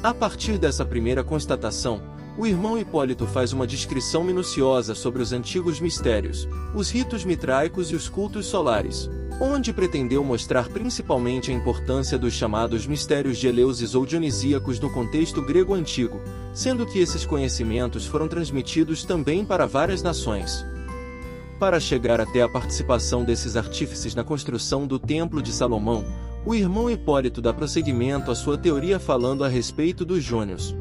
A 0.01 0.13
partir 0.13 0.57
dessa 0.57 0.85
primeira 0.85 1.23
constatação, 1.23 2.01
o 2.37 2.45
irmão 2.45 2.77
Hipólito 2.77 3.25
faz 3.25 3.53
uma 3.53 3.65
descrição 3.65 4.23
minuciosa 4.23 4.93
sobre 4.93 5.21
os 5.21 5.31
antigos 5.31 5.79
mistérios, 5.79 6.47
os 6.73 6.89
ritos 6.89 7.23
mitraicos 7.23 7.91
e 7.91 7.95
os 7.95 8.09
cultos 8.09 8.45
solares, 8.47 9.09
onde 9.39 9.71
pretendeu 9.71 10.23
mostrar 10.23 10.67
principalmente 10.67 11.49
a 11.49 11.53
importância 11.53 12.17
dos 12.17 12.33
chamados 12.33 12.85
mistérios 12.85 13.37
de 13.37 13.47
Eleusis 13.47 13.95
ou 13.95 14.05
dionisíacos 14.05 14.79
no 14.79 14.89
contexto 14.89 15.41
grego 15.41 15.73
antigo, 15.73 16.19
sendo 16.53 16.85
que 16.85 16.99
esses 16.99 17.25
conhecimentos 17.25 18.05
foram 18.05 18.27
transmitidos 18.27 19.05
também 19.05 19.45
para 19.45 19.65
várias 19.65 20.03
nações. 20.03 20.65
Para 21.57 21.79
chegar 21.79 22.19
até 22.19 22.41
a 22.41 22.49
participação 22.49 23.23
desses 23.23 23.55
artífices 23.55 24.13
na 24.13 24.25
construção 24.25 24.85
do 24.85 24.99
Templo 24.99 25.41
de 25.41 25.53
Salomão, 25.53 26.03
o 26.45 26.53
irmão 26.53 26.89
Hipólito 26.89 27.41
dá 27.41 27.53
prosseguimento 27.53 28.29
à 28.29 28.35
sua 28.35 28.57
teoria 28.57 28.99
falando 28.99 29.41
a 29.43 29.47
respeito 29.47 30.03
dos 30.03 30.21
jônios. 30.21 30.75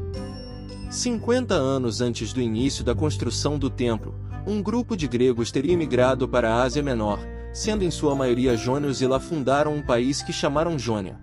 50 0.89 1.53
anos 1.53 1.99
antes 1.99 2.31
do 2.31 2.41
início 2.41 2.83
da 2.83 2.93
construção 2.93 3.57
do 3.57 3.69
templo, 3.69 4.15
um 4.47 4.61
grupo 4.61 4.95
de 4.95 5.07
gregos 5.07 5.51
teria 5.51 5.73
emigrado 5.73 6.27
para 6.27 6.53
a 6.53 6.61
Ásia 6.61 6.83
Menor, 6.83 7.19
sendo 7.53 7.83
em 7.83 7.91
sua 7.91 8.13
maioria 8.13 8.55
jônios 8.55 9.01
e 9.01 9.07
lá 9.07 9.19
fundaram 9.19 9.73
um 9.73 9.81
país 9.81 10.21
que 10.21 10.31
chamaram 10.31 10.77
Jônia. 10.77 11.19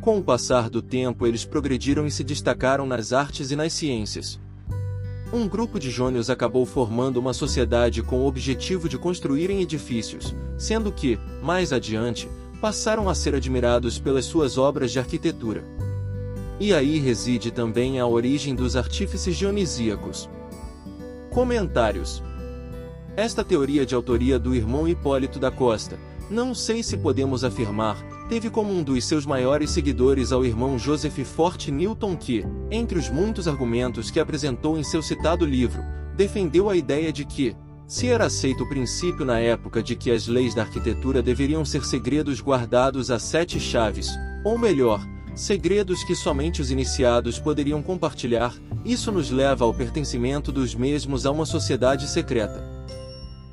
Com 0.00 0.18
o 0.18 0.22
passar 0.22 0.68
do 0.68 0.82
tempo 0.82 1.26
eles 1.26 1.44
progrediram 1.44 2.06
e 2.06 2.10
se 2.10 2.24
destacaram 2.24 2.86
nas 2.86 3.12
artes 3.12 3.50
e 3.50 3.56
nas 3.56 3.72
ciências. 3.72 4.40
Um 5.32 5.48
grupo 5.48 5.78
de 5.78 5.90
jônios 5.90 6.28
acabou 6.28 6.66
formando 6.66 7.16
uma 7.16 7.32
sociedade 7.32 8.02
com 8.02 8.20
o 8.20 8.26
objetivo 8.26 8.88
de 8.88 8.98
construírem 8.98 9.62
edifícios, 9.62 10.34
sendo 10.58 10.92
que, 10.92 11.18
mais 11.42 11.72
adiante, 11.72 12.28
passaram 12.60 13.08
a 13.08 13.14
ser 13.14 13.34
admirados 13.34 13.98
pelas 13.98 14.24
suas 14.24 14.58
obras 14.58 14.92
de 14.92 14.98
arquitetura. 14.98 15.64
E 16.58 16.72
aí 16.72 16.98
reside 16.98 17.50
também 17.50 17.98
a 17.98 18.06
origem 18.06 18.54
dos 18.54 18.76
artífices 18.76 19.36
dionisíacos. 19.36 20.28
Comentários 21.30 22.22
esta 23.16 23.44
teoria 23.44 23.86
de 23.86 23.94
autoria 23.94 24.40
do 24.40 24.56
irmão 24.56 24.88
Hipólito 24.88 25.38
da 25.38 25.48
Costa, 25.48 25.96
não 26.28 26.52
sei 26.52 26.82
se 26.82 26.96
podemos 26.96 27.44
afirmar, 27.44 27.96
teve 28.28 28.50
como 28.50 28.72
um 28.72 28.82
dos 28.82 29.04
seus 29.04 29.24
maiores 29.24 29.70
seguidores 29.70 30.32
ao 30.32 30.44
irmão 30.44 30.76
Joseph 30.76 31.20
Fort 31.20 31.68
Newton 31.68 32.16
que, 32.16 32.44
entre 32.72 32.98
os 32.98 33.08
muitos 33.08 33.46
argumentos 33.46 34.10
que 34.10 34.18
apresentou 34.18 34.76
em 34.76 34.82
seu 34.82 35.00
citado 35.00 35.46
livro, 35.46 35.80
defendeu 36.16 36.68
a 36.68 36.76
ideia 36.76 37.12
de 37.12 37.24
que, 37.24 37.54
se 37.86 38.08
era 38.08 38.26
aceito 38.26 38.64
o 38.64 38.68
princípio 38.68 39.24
na 39.24 39.38
época 39.38 39.80
de 39.80 39.94
que 39.94 40.10
as 40.10 40.26
leis 40.26 40.52
da 40.52 40.62
arquitetura 40.62 41.22
deveriam 41.22 41.64
ser 41.64 41.84
segredos 41.84 42.40
guardados 42.40 43.12
a 43.12 43.18
sete 43.20 43.60
chaves, 43.60 44.08
ou 44.44 44.58
melhor, 44.58 45.06
segredos 45.34 46.04
que 46.04 46.14
somente 46.14 46.62
os 46.62 46.70
iniciados 46.70 47.38
poderiam 47.38 47.82
compartilhar, 47.82 48.54
isso 48.84 49.10
nos 49.10 49.30
leva 49.30 49.64
ao 49.64 49.74
pertencimento 49.74 50.52
dos 50.52 50.74
mesmos 50.74 51.26
a 51.26 51.30
uma 51.30 51.44
sociedade 51.44 52.08
secreta. 52.08 52.62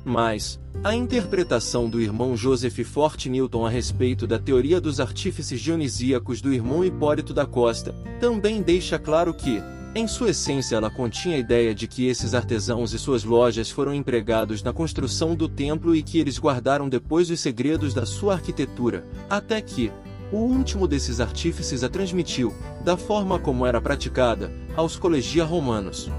Mas, 0.04 0.60
a 0.82 0.94
interpretação 0.94 1.88
do 1.88 2.00
irmão 2.00 2.36
Joseph 2.36 2.80
Fort 2.84 3.26
Newton 3.26 3.66
a 3.66 3.70
respeito 3.70 4.26
da 4.26 4.38
teoria 4.38 4.80
dos 4.80 4.98
artífices 4.98 5.60
dionisíacos 5.60 6.40
do 6.40 6.52
irmão 6.52 6.84
Hipólito 6.84 7.32
da 7.32 7.46
Costa, 7.46 7.94
também 8.20 8.62
deixa 8.62 8.98
claro 8.98 9.32
que, 9.32 9.62
em 9.94 10.08
sua 10.08 10.30
essência 10.30 10.76
ela 10.76 10.90
continha 10.90 11.36
a 11.36 11.38
ideia 11.38 11.74
de 11.74 11.86
que 11.86 12.06
esses 12.06 12.34
artesãos 12.34 12.92
e 12.92 12.98
suas 12.98 13.24
lojas 13.24 13.70
foram 13.70 13.94
empregados 13.94 14.62
na 14.62 14.72
construção 14.72 15.36
do 15.36 15.48
templo 15.48 15.94
e 15.94 16.02
que 16.02 16.18
eles 16.18 16.38
guardaram 16.38 16.88
depois 16.88 17.30
os 17.30 17.38
segredos 17.38 17.92
da 17.92 18.06
sua 18.06 18.32
arquitetura, 18.32 19.06
até 19.28 19.60
que, 19.60 19.92
o 20.32 20.38
último 20.38 20.88
desses 20.88 21.20
artífices 21.20 21.84
a 21.84 21.88
transmitiu, 21.88 22.54
da 22.82 22.96
forma 22.96 23.38
como 23.38 23.66
era 23.66 23.80
praticada, 23.80 24.50
aos 24.74 24.96
colegia 24.96 25.44
romanos. 25.44 26.10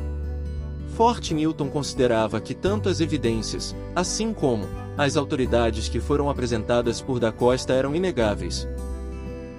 Fort 0.96 1.32
Newton 1.32 1.70
considerava 1.70 2.40
que 2.40 2.54
tanto 2.54 2.88
as 2.88 3.02
evidências, 3.02 3.76
assim 3.96 4.32
como 4.32 4.68
as 4.96 5.18
autoridades 5.18 5.90
que 5.90 6.00
foram 6.00 6.30
apresentadas 6.30 7.02
por 7.02 7.20
Da 7.20 7.32
Costa 7.32 7.74
eram 7.74 7.96
inegáveis. 7.96 8.68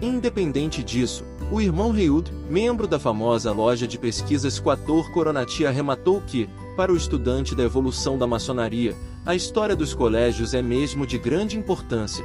Independente 0.00 0.82
disso, 0.84 1.24
o 1.50 1.60
irmão 1.60 1.90
Reud, 1.90 2.30
membro 2.48 2.86
da 2.86 2.98
famosa 2.98 3.50
loja 3.52 3.86
de 3.86 3.98
pesquisas 3.98 4.60
Quator 4.60 5.10
Coronati 5.12 5.66
arrematou 5.66 6.20
que, 6.20 6.48
para 6.76 6.92
o 6.92 6.96
estudante 6.96 7.54
da 7.54 7.64
evolução 7.64 8.16
da 8.16 8.26
maçonaria, 8.26 8.94
a 9.26 9.34
história 9.34 9.74
dos 9.74 9.92
colégios 9.92 10.54
é 10.54 10.62
mesmo 10.62 11.06
de 11.06 11.18
grande 11.18 11.58
importância. 11.58 12.24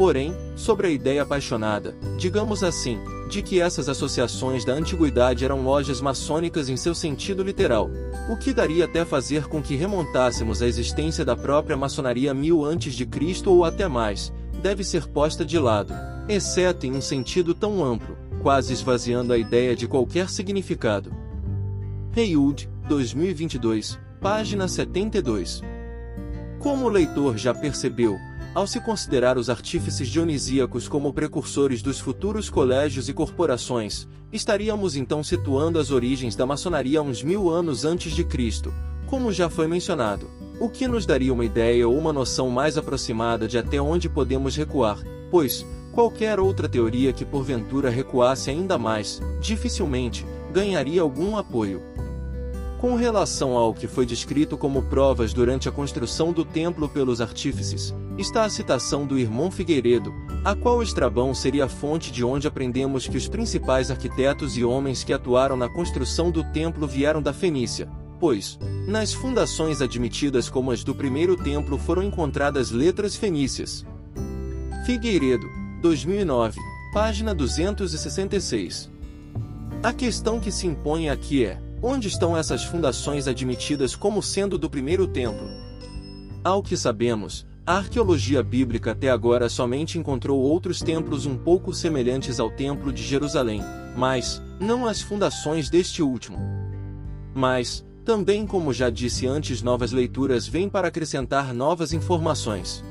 Porém, 0.00 0.34
sobre 0.56 0.86
a 0.86 0.90
ideia 0.90 1.20
apaixonada, 1.20 1.94
digamos 2.16 2.64
assim, 2.64 2.98
de 3.28 3.42
que 3.42 3.60
essas 3.60 3.86
associações 3.86 4.64
da 4.64 4.72
antiguidade 4.72 5.44
eram 5.44 5.62
lojas 5.62 6.00
maçônicas 6.00 6.70
em 6.70 6.76
seu 6.78 6.94
sentido 6.94 7.42
literal, 7.42 7.90
o 8.26 8.34
que 8.34 8.54
daria 8.54 8.86
até 8.86 9.04
fazer 9.04 9.46
com 9.46 9.60
que 9.60 9.76
remontássemos 9.76 10.62
a 10.62 10.66
existência 10.66 11.22
da 11.22 11.36
própria 11.36 11.76
maçonaria 11.76 12.32
mil 12.32 12.64
antes 12.64 12.94
de 12.94 13.04
Cristo 13.04 13.52
ou 13.52 13.62
até 13.62 13.88
mais, 13.88 14.32
deve 14.62 14.82
ser 14.84 15.06
posta 15.06 15.44
de 15.44 15.58
lado, 15.58 15.92
exceto 16.26 16.86
em 16.86 16.92
um 16.92 17.02
sentido 17.02 17.52
tão 17.52 17.84
amplo, 17.84 18.16
quase 18.42 18.72
esvaziando 18.72 19.34
a 19.34 19.36
ideia 19.36 19.76
de 19.76 19.86
qualquer 19.86 20.30
significado. 20.30 21.12
Heywood, 22.16 22.70
2022, 22.88 23.98
página 24.18 24.66
72. 24.66 25.62
Como 26.58 26.86
o 26.86 26.88
leitor 26.88 27.36
já 27.36 27.52
percebeu, 27.52 28.18
ao 28.54 28.66
se 28.66 28.80
considerar 28.80 29.38
os 29.38 29.48
artífices 29.48 30.08
dionisíacos 30.08 30.88
como 30.88 31.12
precursores 31.12 31.82
dos 31.82 32.00
futuros 32.00 32.50
colégios 32.50 33.08
e 33.08 33.12
corporações, 33.12 34.08
estaríamos 34.32 34.96
então 34.96 35.22
situando 35.22 35.78
as 35.78 35.90
origens 35.90 36.34
da 36.34 36.44
maçonaria 36.44 37.02
uns 37.02 37.22
mil 37.22 37.48
anos 37.48 37.84
antes 37.84 38.12
de 38.12 38.24
Cristo, 38.24 38.72
como 39.06 39.32
já 39.32 39.48
foi 39.48 39.66
mencionado, 39.66 40.28
o 40.60 40.68
que 40.68 40.86
nos 40.86 41.06
daria 41.06 41.32
uma 41.32 41.44
ideia 41.44 41.88
ou 41.88 41.96
uma 41.96 42.12
noção 42.12 42.50
mais 42.50 42.76
aproximada 42.76 43.46
de 43.46 43.56
até 43.56 43.80
onde 43.80 44.08
podemos 44.08 44.56
recuar, 44.56 44.98
pois, 45.30 45.64
qualquer 45.92 46.40
outra 46.40 46.68
teoria 46.68 47.12
que 47.12 47.24
porventura 47.24 47.88
recuasse 47.88 48.50
ainda 48.50 48.76
mais, 48.76 49.20
dificilmente, 49.40 50.26
ganharia 50.52 51.02
algum 51.02 51.36
apoio. 51.36 51.82
Com 52.80 52.94
relação 52.94 53.56
ao 53.56 53.74
que 53.74 53.86
foi 53.86 54.06
descrito 54.06 54.56
como 54.56 54.82
provas 54.82 55.34
durante 55.34 55.68
a 55.68 55.72
construção 55.72 56.32
do 56.32 56.44
templo 56.44 56.88
pelos 56.88 57.20
artífices, 57.20 57.94
está 58.18 58.44
a 58.44 58.50
citação 58.50 59.06
do 59.06 59.18
irmão 59.18 59.50
Figueiredo, 59.50 60.12
a 60.44 60.54
qual 60.54 60.82
Estrabão 60.82 61.34
seria 61.34 61.64
a 61.64 61.68
fonte 61.68 62.10
de 62.10 62.24
onde 62.24 62.46
aprendemos 62.46 63.06
que 63.06 63.16
os 63.16 63.28
principais 63.28 63.90
arquitetos 63.90 64.56
e 64.56 64.64
homens 64.64 65.04
que 65.04 65.12
atuaram 65.12 65.56
na 65.56 65.68
construção 65.68 66.30
do 66.30 66.44
templo 66.44 66.86
vieram 66.86 67.22
da 67.22 67.32
Fenícia, 67.32 67.88
pois, 68.18 68.58
nas 68.86 69.12
fundações 69.12 69.80
admitidas 69.80 70.48
como 70.48 70.70
as 70.70 70.84
do 70.84 70.94
primeiro 70.94 71.36
templo 71.36 71.78
foram 71.78 72.02
encontradas 72.02 72.70
letras 72.70 73.16
fenícias. 73.16 73.84
Figueiredo, 74.84 75.46
2009, 75.80 76.58
página 76.92 77.34
266. 77.34 78.90
A 79.82 79.92
questão 79.92 80.38
que 80.38 80.50
se 80.50 80.66
impõe 80.66 81.08
aqui 81.08 81.44
é 81.44 81.60
Onde 81.82 82.08
estão 82.08 82.36
essas 82.36 82.62
fundações 82.62 83.26
admitidas 83.26 83.96
como 83.96 84.22
sendo 84.22 84.58
do 84.58 84.68
primeiro 84.68 85.06
templo? 85.06 85.48
Ao 86.44 86.62
que 86.62 86.76
sabemos, 86.76 87.46
a 87.70 87.76
arqueologia 87.76 88.42
bíblica 88.42 88.90
até 88.90 89.08
agora 89.08 89.48
somente 89.48 89.96
encontrou 89.96 90.40
outros 90.40 90.80
templos 90.80 91.24
um 91.24 91.38
pouco 91.38 91.72
semelhantes 91.72 92.40
ao 92.40 92.50
Templo 92.50 92.92
de 92.92 93.00
Jerusalém, 93.00 93.62
mas 93.96 94.42
não 94.58 94.88
as 94.88 95.00
fundações 95.00 95.70
deste 95.70 96.02
último. 96.02 96.36
Mas, 97.32 97.86
também 98.04 98.44
como 98.44 98.72
já 98.72 98.90
disse 98.90 99.24
antes, 99.24 99.62
novas 99.62 99.92
leituras 99.92 100.48
vêm 100.48 100.68
para 100.68 100.88
acrescentar 100.88 101.54
novas 101.54 101.92
informações. 101.92 102.84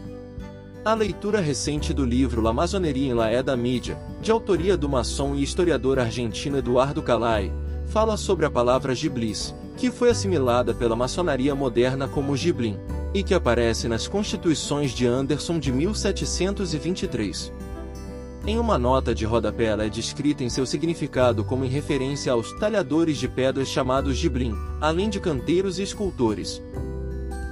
A 0.86 0.94
leitura 0.94 1.42
recente 1.42 1.94
do 1.94 2.06
livro 2.06 2.42
La 2.42 2.54
Maçoneria 2.54 3.12
em 3.12 3.14
la 3.14 3.34
Edad 3.34 3.60
Mídia, 3.60 3.98
de 4.22 4.32
autoria 4.32 4.78
do 4.78 4.88
maçom 4.88 5.36
e 5.36 5.44
historiador 5.44 6.00
argentino 6.00 6.58
Eduardo 6.58 7.04
Calai, 7.04 7.52
fala 7.88 8.16
sobre 8.16 8.46
a 8.46 8.50
palavra 8.50 8.96
Giblis, 8.96 9.54
que 9.76 9.92
foi 9.92 10.10
assimilada 10.10 10.74
pela 10.74 10.96
maçonaria 10.96 11.54
moderna 11.54 12.08
como 12.08 12.38
Giblin, 12.38 12.78
e 13.14 13.24
que 13.24 13.34
aparece 13.34 13.88
nas 13.88 14.08
Constituições 14.08 14.92
de 14.92 15.08
Anderson 15.08 15.60
de 15.60 15.72
1723. 15.72 17.52
Em 18.46 18.58
uma 18.58 18.78
nota 18.78 19.14
de 19.14 19.26
rodapé 19.26 19.66
ela 19.66 19.86
é 19.86 19.90
descrita 19.90 20.44
em 20.44 20.50
seu 20.50 20.66
significado 20.66 21.44
como 21.44 21.66
em 21.66 21.70
referência 21.70 22.32
aos 22.32 22.52
talhadores 22.54 23.18
de 23.18 23.28
pedras 23.28 23.68
chamados 23.68 24.16
Giblin, 24.16 24.56
além 24.80 25.10
de 25.10 25.20
canteiros 25.20 25.78
e 25.78 25.84
escultores. 25.84 26.62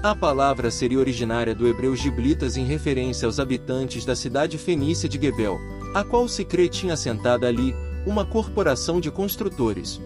A 0.02 0.16
palavra 0.16 0.72
seria 0.72 1.00
originária 1.00 1.54
do 1.54 1.68
hebreu 1.68 1.96
giblitas 1.96 2.56
em 2.56 2.64
referência 2.64 3.26
aos 3.26 3.40
habitantes 3.40 4.06
da 4.06 4.16
cidade 4.16 4.58
fenícia 4.58 5.10
de 5.10 5.20
Gebel, 5.20 5.60
a 5.94 6.04
qual 6.04 6.28
se 6.28 6.46
crê 6.46 6.70
tinha 6.70 6.94
assentada 6.94 7.48
ali 7.48 7.76
uma 8.06 8.24
corporação 8.24 9.02
de 9.02 9.12
construtores. 9.12 10.00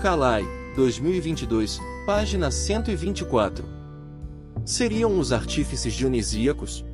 Calai, 0.00 0.44
2022, 0.74 1.78
página 2.06 2.50
124. 2.50 3.81
Seriam 4.64 5.18
os 5.18 5.32
artífices 5.32 5.92
dionisíacos? 5.92 6.84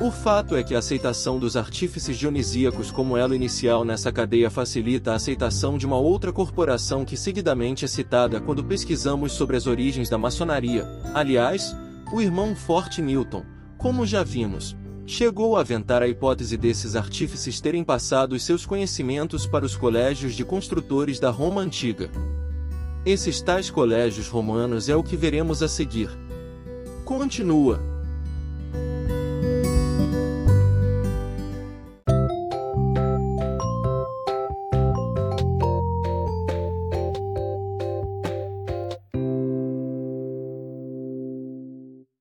O 0.00 0.12
fato 0.12 0.54
é 0.54 0.62
que 0.62 0.72
a 0.72 0.78
aceitação 0.78 1.36
dos 1.36 1.56
artífices 1.56 2.16
dionisíacos 2.16 2.92
como 2.92 3.16
elo 3.16 3.34
inicial 3.34 3.84
nessa 3.84 4.12
cadeia 4.12 4.48
facilita 4.48 5.10
a 5.10 5.16
aceitação 5.16 5.76
de 5.76 5.84
uma 5.84 5.96
outra 5.96 6.32
corporação 6.32 7.04
que 7.04 7.16
seguidamente 7.16 7.84
é 7.84 7.88
citada 7.88 8.40
quando 8.40 8.62
pesquisamos 8.62 9.32
sobre 9.32 9.56
as 9.56 9.66
origens 9.66 10.08
da 10.08 10.16
maçonaria. 10.16 10.86
Aliás, 11.12 11.74
o 12.12 12.20
irmão 12.20 12.54
Forte 12.54 13.02
Newton, 13.02 13.42
como 13.76 14.06
já 14.06 14.22
vimos, 14.22 14.76
chegou 15.04 15.56
a 15.56 15.62
aventar 15.62 16.02
a 16.02 16.08
hipótese 16.08 16.56
desses 16.56 16.94
artífices 16.94 17.60
terem 17.60 17.82
passado 17.82 18.38
seus 18.38 18.64
conhecimentos 18.64 19.44
para 19.44 19.64
os 19.64 19.74
colégios 19.74 20.36
de 20.36 20.44
construtores 20.44 21.18
da 21.18 21.30
Roma 21.30 21.62
antiga. 21.62 22.08
Esses 23.04 23.40
tais 23.40 23.70
colégios 23.70 24.28
romanos 24.28 24.88
é 24.88 24.94
o 24.94 25.02
que 25.02 25.16
veremos 25.16 25.64
a 25.64 25.68
seguir. 25.68 26.25
Continua. 27.06 27.95